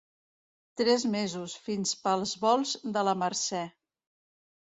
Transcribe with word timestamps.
Tres 0.79 1.03
mesos, 1.15 1.55
fins 1.65 1.91
pels 2.07 2.33
volts 2.47 2.73
de 2.97 3.05
la 3.11 3.15
Mercè. 3.27 3.61